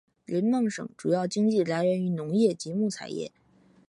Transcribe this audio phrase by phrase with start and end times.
[0.25, 3.31] 林梦省主要经济来源于农业及木材业。